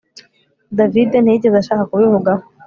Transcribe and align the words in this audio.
David 0.77 1.11
ntiyigeze 1.19 1.57
ashaka 1.59 1.83
kubivugaho 1.91 2.43